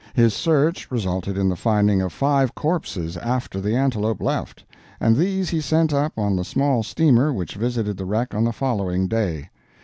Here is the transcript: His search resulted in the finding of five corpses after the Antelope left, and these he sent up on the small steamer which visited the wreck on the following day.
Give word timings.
His 0.15 0.33
search 0.33 0.89
resulted 0.89 1.37
in 1.37 1.47
the 1.47 1.55
finding 1.55 2.01
of 2.01 2.11
five 2.11 2.55
corpses 2.55 3.17
after 3.17 3.61
the 3.61 3.75
Antelope 3.75 4.19
left, 4.19 4.63
and 4.99 5.15
these 5.15 5.51
he 5.51 5.61
sent 5.61 5.93
up 5.93 6.17
on 6.17 6.35
the 6.35 6.43
small 6.43 6.81
steamer 6.81 7.31
which 7.31 7.53
visited 7.53 7.97
the 7.97 8.05
wreck 8.05 8.33
on 8.33 8.43
the 8.43 8.51
following 8.51 9.07
day. 9.07 9.51